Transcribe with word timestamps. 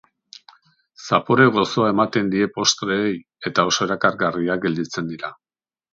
Zapore 1.07 1.45
gozoa 1.57 1.91
ematen 1.95 2.33
die 2.35 2.47
postreei 2.57 3.13
eta 3.51 3.69
oso 3.73 3.87
erakargarriak 3.89 4.65
gelditzen 4.69 5.13
dira. 5.13 5.35